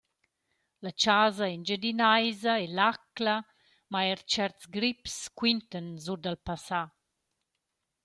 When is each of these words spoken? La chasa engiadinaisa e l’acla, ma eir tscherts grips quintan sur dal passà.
La 0.83 0.91
chasa 1.01 1.45
engiadinaisa 1.55 2.53
e 2.63 2.65
l’acla, 2.75 3.35
ma 3.91 3.99
eir 4.05 4.19
tscherts 4.23 4.63
grips 4.75 5.15
quintan 5.37 5.87
sur 6.03 6.19
dal 6.21 6.39
passà. 6.47 6.81